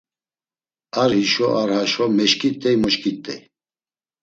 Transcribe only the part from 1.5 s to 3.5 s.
ar haşo meşǩit̆ey moşǩit̆ey.